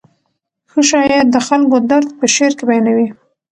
[0.71, 3.07] ښه شاعر د خلکو درد په شعر کې بیانوي.